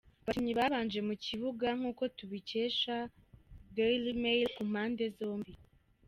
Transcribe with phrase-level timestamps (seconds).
[0.23, 2.95] Abakinnyi babanje mukibuga nkuko tubikesha
[3.75, 5.57] Dailymail kumpande zombie